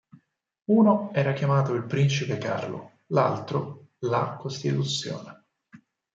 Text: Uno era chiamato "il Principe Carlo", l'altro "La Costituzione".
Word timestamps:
Uno 0.71 1.11
era 1.13 1.31
chiamato 1.33 1.75
"il 1.75 1.83
Principe 1.83 2.39
Carlo", 2.39 3.01
l'altro 3.09 3.89
"La 3.99 4.35
Costituzione". 4.35 5.43